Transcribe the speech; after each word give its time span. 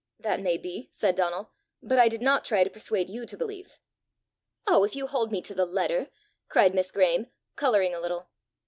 "That 0.19 0.39
may 0.39 0.57
be," 0.57 0.87
said 0.91 1.15
Donal; 1.15 1.51
"but 1.83 1.99
I 1.99 2.09
did 2.09 2.23
not 2.23 2.43
try 2.43 2.63
to 2.63 2.71
persuade 2.71 3.07
you 3.07 3.23
to 3.27 3.37
believe." 3.37 3.77
"Oh, 4.65 4.83
if 4.83 4.95
you 4.95 5.05
hold 5.05 5.31
me 5.31 5.43
to 5.43 5.53
the 5.53 5.67
letter!" 5.67 6.09
cried 6.49 6.73
Miss 6.73 6.91
Graeme, 6.91 7.27
colouring 7.55 7.93
a 7.93 7.99
little. 7.99 8.27